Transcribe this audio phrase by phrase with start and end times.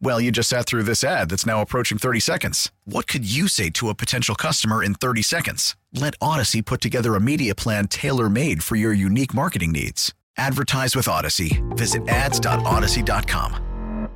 [0.00, 2.70] Well, you just sat through this ad that's now approaching 30 seconds.
[2.84, 5.76] What could you say to a potential customer in 30 seconds?
[5.92, 10.12] Let Audacy put together a media plan tailor made for your unique marketing needs.
[10.36, 11.62] Advertise with Audacy.
[11.76, 14.08] Visit ads.audacy.com.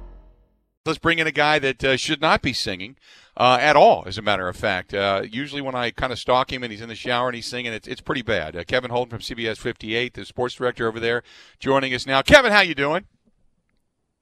[0.85, 2.97] Let's bring in a guy that uh, should not be singing
[3.37, 4.95] uh, at all, as a matter of fact.
[4.95, 7.47] Uh, usually, when I kind of stalk him and he's in the shower and he's
[7.47, 8.57] singing, it's, it's pretty bad.
[8.57, 11.23] Uh, Kevin Holden from CBS 58, the sports director over there,
[11.61, 12.23] joining us now.
[12.23, 13.05] Kevin, how you doing?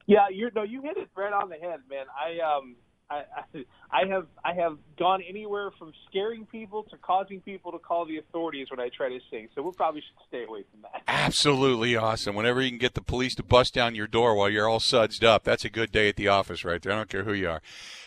[0.07, 2.05] Yeah, you no, you hit it right on the head, man.
[2.17, 2.77] I um,
[3.09, 7.79] I, I, I have I have gone anywhere from scaring people to causing people to
[7.79, 9.49] call the authorities when I try to sing.
[9.53, 11.03] So we'll probably should stay away from that.
[11.07, 12.35] Absolutely awesome.
[12.35, 15.23] Whenever you can get the police to bust down your door while you're all sudsed
[15.23, 16.93] up, that's a good day at the office, right there.
[16.93, 17.61] I don't care who you are.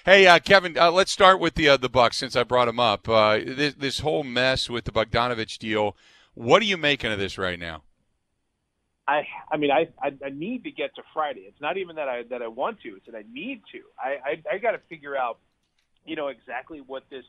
[0.05, 2.81] Hey, uh, Kevin, uh, let's start with the uh, the Bucks since I brought him
[2.81, 3.09] up.
[3.09, 5.97] Uh, this this whole mess with the Bogdanovich deal.
[6.35, 7.83] What are you making of this right now?
[9.11, 11.45] I I mean I, I I need to get to Friday.
[11.51, 12.91] It's not even that I that I want to.
[12.97, 13.81] It's that I need to.
[13.99, 15.39] I I, I got to figure out,
[16.05, 17.25] you know, exactly what this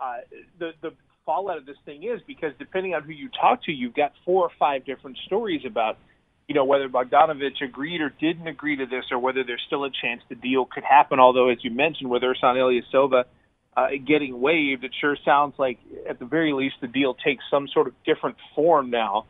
[0.00, 0.18] uh,
[0.58, 0.92] the the
[1.26, 4.44] fallout of this thing is because depending on who you talk to, you've got four
[4.44, 5.96] or five different stories about,
[6.48, 9.90] you know, whether Bogdanovich agreed or didn't agree to this, or whether there's still a
[10.02, 11.20] chance the deal could happen.
[11.20, 13.24] Although, as you mentioned, with Ersan Ilyasova
[13.76, 17.68] uh, getting waived, it sure sounds like at the very least the deal takes some
[17.68, 19.26] sort of different form now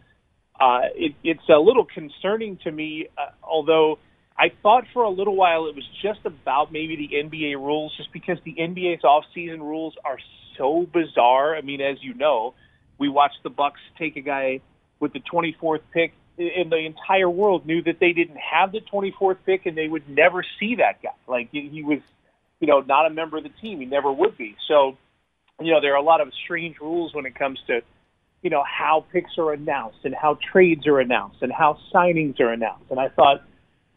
[0.63, 3.99] uh, it, it's a little concerning to me, uh, although
[4.39, 8.13] I thought for a little while it was just about maybe the NBA rules, just
[8.13, 10.19] because the NBA's off-season rules are
[10.57, 11.57] so bizarre.
[11.57, 12.55] I mean, as you know,
[12.97, 14.61] we watched the Bucks take a guy
[15.01, 19.39] with the 24th pick, and the entire world knew that they didn't have the 24th
[19.45, 21.11] pick, and they would never see that guy.
[21.27, 21.99] Like he was,
[22.61, 23.81] you know, not a member of the team.
[23.81, 24.55] He never would be.
[24.69, 24.97] So,
[25.61, 27.81] you know, there are a lot of strange rules when it comes to
[28.43, 32.53] you know, how picks are announced and how trades are announced and how signings are
[32.53, 32.91] announced.
[32.91, 33.43] And I thought,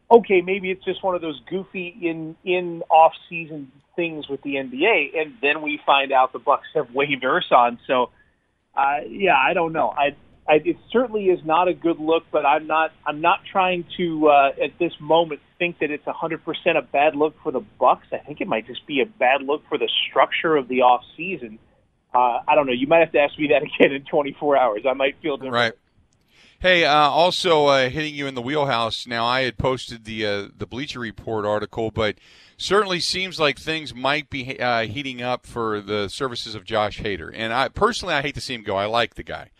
[0.10, 4.56] okay, maybe it's just one of those goofy in in off season things with the
[4.56, 5.20] NBA.
[5.20, 7.80] And then we find out the Bucks have waived Ersan.
[7.88, 8.12] So,
[8.76, 9.90] uh, yeah, I don't know.
[9.90, 10.16] I,
[10.48, 14.28] I it certainly is not a good look, but I'm not I'm not trying to
[14.28, 16.40] uh, at this moment think that it's 100%
[16.78, 18.08] a bad look for the Bucks.
[18.12, 21.02] I think it might just be a bad look for the structure of the off
[21.18, 21.58] season
[22.16, 22.74] uh, I don't know.
[22.74, 24.82] You might have to ask me that again in 24 hours.
[24.90, 25.54] I might feel different.
[25.54, 25.74] Right.
[26.60, 29.06] Hey, uh, also uh, hitting you in the wheelhouse.
[29.06, 32.16] Now, I had posted the uh, the Bleacher Report article, but
[32.58, 37.30] certainly seems like things might be uh, heating up for the services of Josh Hader.
[37.34, 38.78] And I personally, I hate to see him go.
[38.78, 39.52] I like the guy.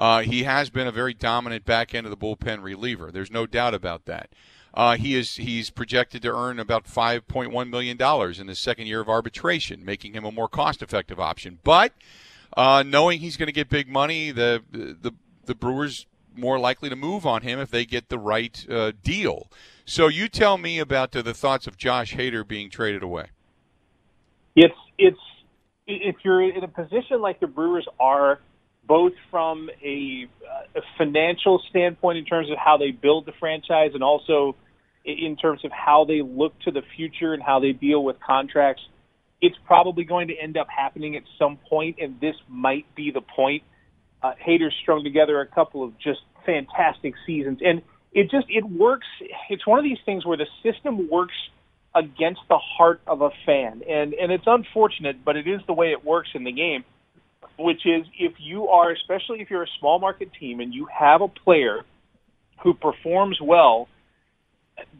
[0.00, 3.12] Uh, he has been a very dominant back end of the bullpen reliever.
[3.12, 4.30] There's no doubt about that.
[4.72, 9.00] Uh, he is he's projected to earn about 5.1 million dollars in his second year
[9.00, 11.58] of arbitration, making him a more cost-effective option.
[11.64, 11.92] But
[12.56, 15.12] uh, knowing he's going to get big money, the the
[15.44, 16.06] the Brewers
[16.36, 19.50] more likely to move on him if they get the right uh, deal.
[19.84, 23.26] So you tell me about the thoughts of Josh Hader being traded away.
[24.54, 25.18] It's it's
[25.88, 28.38] if you're in a position like the Brewers are,
[28.90, 30.26] both from a,
[30.74, 34.56] a financial standpoint in terms of how they build the franchise and also
[35.04, 38.82] in terms of how they look to the future and how they deal with contracts,
[39.40, 43.20] it's probably going to end up happening at some point, and this might be the
[43.20, 43.62] point.
[44.24, 47.82] Uh, Hader's strung together a couple of just fantastic seasons, and
[48.12, 49.06] it just it works.
[49.50, 51.36] It's one of these things where the system works
[51.94, 55.92] against the heart of a fan, and and it's unfortunate, but it is the way
[55.92, 56.84] it works in the game.
[57.62, 61.20] Which is if you are, especially if you're a small market team, and you have
[61.20, 61.82] a player
[62.62, 63.88] who performs well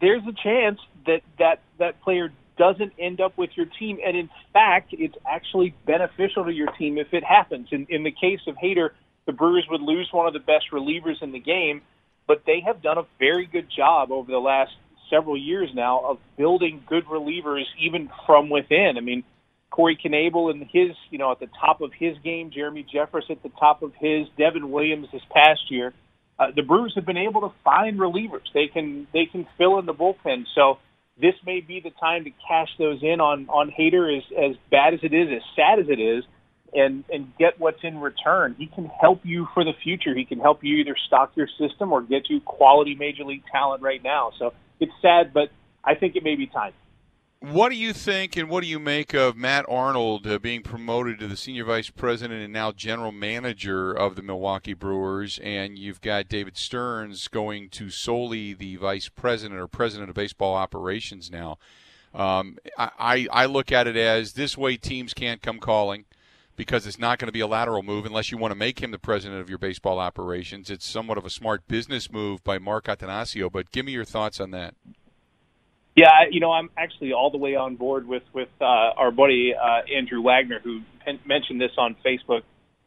[0.01, 4.29] there's a chance that that that player doesn't end up with your team, and in
[4.53, 7.69] fact, it's actually beneficial to your team if it happens.
[7.71, 8.91] In, in the case of Hader,
[9.25, 11.81] the Brewers would lose one of the best relievers in the game,
[12.27, 14.73] but they have done a very good job over the last
[15.09, 18.95] several years now of building good relievers even from within.
[18.99, 19.25] I mean,
[19.71, 23.43] Corey Knebel in his, you know, at the top of his game, Jeremy Jeffress at
[23.43, 25.95] the top of his, Devin Williams this past year.
[26.39, 28.47] Uh, the Brewers have been able to find relievers.
[28.55, 30.45] They can they can fill in the bullpen.
[30.55, 30.79] So
[31.21, 34.95] this may be the time to cash those in on on Hader as as bad
[34.95, 36.25] as it is, as sad as it is,
[36.73, 38.57] and and get what's in return.
[38.59, 40.15] He can help you for the future.
[40.15, 43.83] He can help you either stock your system or get you quality major league talent
[43.83, 44.33] right now.
[44.39, 45.51] So it's sad, but
[45.85, 46.73] I think it may be time.
[47.41, 51.19] What do you think and what do you make of Matt Arnold uh, being promoted
[51.19, 55.39] to the senior vice president and now general manager of the Milwaukee Brewers?
[55.43, 60.55] And you've got David Stearns going to solely the vice president or president of baseball
[60.55, 61.57] operations now.
[62.13, 66.05] Um, I, I look at it as this way teams can't come calling
[66.57, 68.91] because it's not going to be a lateral move unless you want to make him
[68.91, 70.69] the president of your baseball operations.
[70.69, 74.41] It's somewhat of a smart business move by Mark Attanasio, but give me your thoughts
[74.41, 74.75] on that.
[76.01, 79.53] Yeah, you know, I'm actually all the way on board with with uh, our buddy
[79.55, 80.81] uh, Andrew Wagner, who
[81.27, 82.41] mentioned this on Facebook.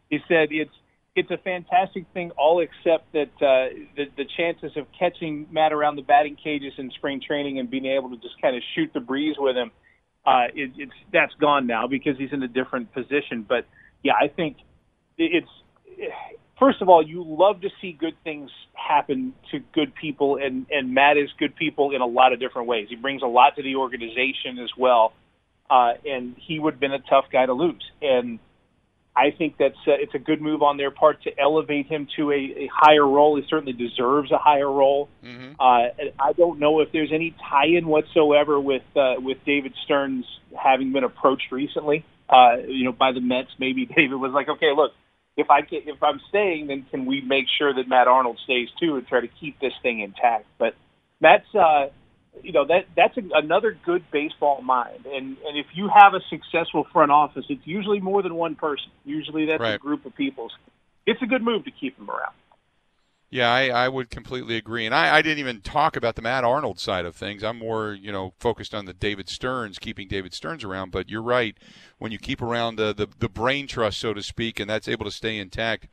[0.10, 0.74] He said it's
[1.16, 5.98] it's a fantastic thing, all except that uh, the the chances of catching Matt around
[5.98, 9.00] the batting cages in spring training and being able to just kind of shoot the
[9.00, 9.70] breeze with him,
[10.26, 13.46] uh, it, it's that's gone now because he's in a different position.
[13.48, 13.68] But
[14.02, 14.58] yeah, I think
[15.20, 15.54] it's
[16.60, 20.94] first of all, you love to see good things happen to good people, and and
[20.94, 22.88] Matt is good people in a lot of different ways.
[22.90, 25.14] He brings a lot to the organization as well,
[25.70, 27.84] uh, and he would have been a tough guy to lose.
[28.02, 28.40] And
[29.16, 32.32] I think that's uh, it's a good move on their part to elevate him to
[32.32, 33.36] a, a higher role.
[33.36, 35.10] He certainly deserves a higher role.
[35.24, 35.54] Mm-hmm.
[35.60, 40.26] Uh, I don't know if there's any tie-in whatsoever with uh, with David Stearns
[40.58, 42.06] having been approached recently.
[42.30, 43.50] Uh, you know, by the Mets.
[43.60, 44.94] Maybe David was like, "Okay, look,
[45.36, 48.70] if I can, if I'm staying, then can we make sure that Matt Arnold stays
[48.80, 50.46] too and try to keep this thing intact?
[50.58, 50.76] But
[51.20, 51.88] Matt's, uh,
[52.42, 56.22] you know, that that's a, another good baseball mind, and and if you have a
[56.30, 58.92] successful front office, it's usually more than one person.
[59.06, 59.76] Usually that's right.
[59.76, 60.50] a group of people.
[61.06, 62.34] It's a good move to keep him around.
[63.34, 64.86] Yeah, I, I would completely agree.
[64.86, 67.44] And I, I didn't even talk about the Matt Arnold side of things.
[67.44, 70.92] I'm more, you know, focused on the David Stearns, keeping David Stearns around.
[70.92, 71.58] But you're right.
[71.98, 75.06] When you keep around the, the, the brain trust, so to speak, and that's able
[75.06, 75.88] to stay intact,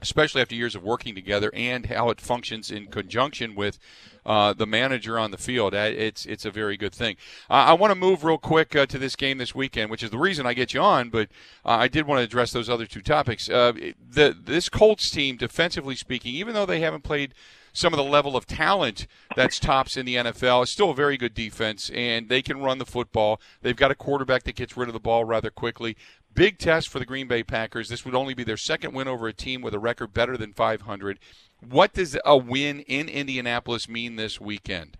[0.00, 3.78] especially after years of working together and how it functions in conjunction with
[4.26, 5.74] uh, the manager on the field.
[5.74, 7.16] Uh, it's it's a very good thing.
[7.48, 10.10] Uh, I want to move real quick uh, to this game this weekend, which is
[10.10, 11.10] the reason I get you on.
[11.10, 11.28] But
[11.64, 13.46] uh, I did want to address those other two topics.
[13.46, 17.34] The this Colts team, defensively speaking, even though they haven't played
[17.76, 19.06] some of the level of talent
[19.36, 20.62] that's tops in the NFL.
[20.62, 23.40] It's still a very good defense, and they can run the football.
[23.60, 25.96] They've got a quarterback that gets rid of the ball rather quickly.
[26.34, 27.88] Big test for the Green Bay Packers.
[27.88, 30.52] This would only be their second win over a team with a record better than
[30.52, 31.18] 500.
[31.60, 34.96] What does a win in Indianapolis mean this weekend?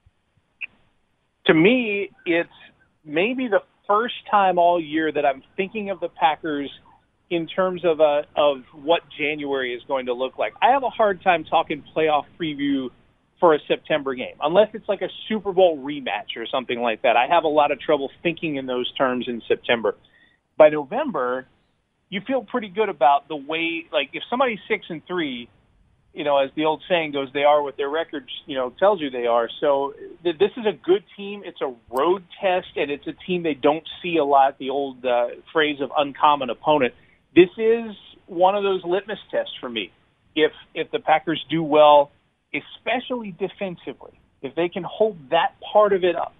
[1.46, 2.48] To me, it's
[3.04, 6.70] maybe the first time all year that I'm thinking of the Packers
[7.30, 10.54] in terms of uh, of what January is going to look like.
[10.62, 12.90] I have a hard time talking playoff preview
[13.40, 17.16] for a September game unless it's like a Super Bowl rematch or something like that.
[17.16, 19.94] I have a lot of trouble thinking in those terms in September
[20.56, 21.46] by November,
[22.08, 23.86] you feel pretty good about the way.
[23.92, 25.48] Like if somebody's six and three,
[26.14, 29.00] you know, as the old saying goes, they are what their record, you know, tells
[29.00, 29.50] you they are.
[29.60, 29.92] So
[30.22, 31.42] th- this is a good team.
[31.44, 34.58] It's a road test, and it's a team they don't see a lot.
[34.58, 36.94] The old uh, phrase of uncommon opponent.
[37.36, 37.94] This is
[38.26, 39.92] one of those litmus tests for me.
[40.34, 42.10] If if the Packers do well,
[42.52, 46.34] especially defensively, if they can hold that part of it up,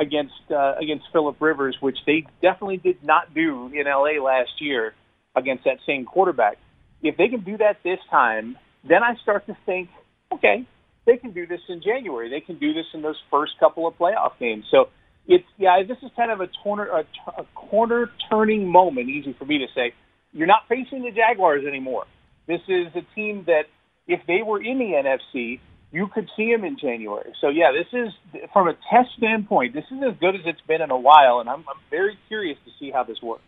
[0.00, 4.94] against uh, against Philip Rivers, which they definitely did not do in LA last year
[5.36, 6.56] against that same quarterback.
[7.02, 8.56] If they can do that this time,
[8.88, 9.90] then I start to think,
[10.32, 10.66] okay,
[11.06, 12.30] they can do this in January.
[12.30, 14.64] They can do this in those first couple of playoff games.
[14.70, 14.88] So
[15.28, 17.04] it's yeah, this is kind of a corner a,
[17.40, 19.08] a corner turning moment.
[19.08, 19.92] Easy for me to say.
[20.32, 22.04] You're not facing the Jaguars anymore.
[22.46, 23.64] This is a team that
[24.06, 25.60] if they were in the NFC,
[25.92, 27.32] you could see them in January.
[27.40, 28.12] So yeah, this is
[28.52, 31.48] from a test standpoint, this is as good as it's been in a while, and
[31.48, 33.42] I'm, I'm very curious to see how this works.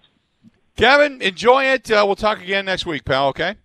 [0.77, 1.91] Kevin, enjoy it.
[1.91, 3.29] Uh, we'll talk again next week, pal.
[3.29, 3.57] Okay.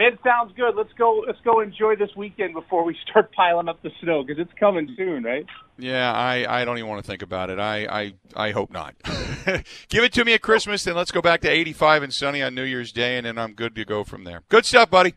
[0.00, 0.76] It sounds good.
[0.76, 1.24] Let's go.
[1.26, 4.94] Let's go enjoy this weekend before we start piling up the snow because it's coming
[4.96, 5.44] soon, right?
[5.76, 7.58] Yeah, I, I don't even want to think about it.
[7.58, 8.94] I I, I hope not.
[9.88, 12.54] Give it to me at Christmas, then let's go back to 85 and sunny on
[12.54, 14.42] New Year's Day, and then I'm good to go from there.
[14.48, 15.14] Good stuff, buddy.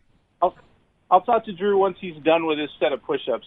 [1.12, 3.46] I'll talk to Drew once he's done with his set of push-ups.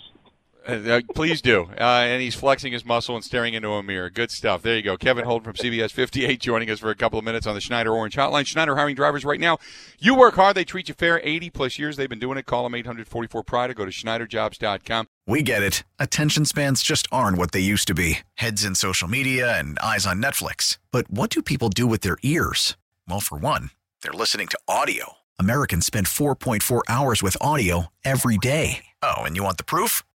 [0.67, 1.69] Uh, please do.
[1.79, 4.09] Uh, and he's flexing his muscle and staring into a mirror.
[4.09, 4.63] Good stuff.
[4.63, 4.97] There you go.
[4.97, 7.93] Kevin Holden from CBS 58 joining us for a couple of minutes on the Schneider
[7.93, 8.47] Orange Hotline.
[8.47, 9.59] Schneider hiring drivers right now.
[9.99, 11.21] You work hard, they treat you fair.
[11.23, 12.47] 80 plus years they've been doing it.
[12.47, 15.07] Call them 844 Pride or go to SchneiderJobs.com.
[15.27, 15.85] We get it.
[15.99, 20.07] Attention spans just aren't what they used to be heads in social media and eyes
[20.07, 20.79] on Netflix.
[20.91, 22.77] But what do people do with their ears?
[23.09, 23.71] Well, for one,
[24.03, 25.15] they're listening to audio.
[25.39, 28.85] Americans spend 4.4 hours with audio every day.
[29.03, 30.03] Oh, and you want the proof?